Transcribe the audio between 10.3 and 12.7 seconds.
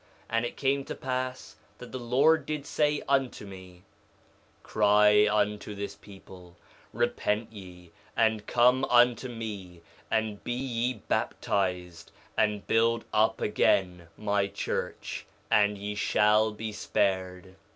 be ye baptized, and